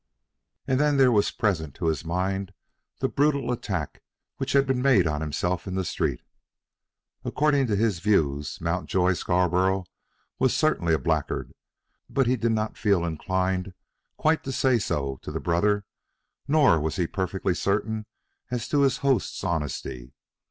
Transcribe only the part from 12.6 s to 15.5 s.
feel inclined quite to say so to the